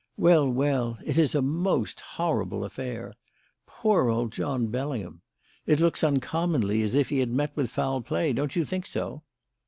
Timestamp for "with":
7.55-7.69